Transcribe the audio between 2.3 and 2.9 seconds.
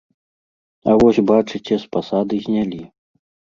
знялі.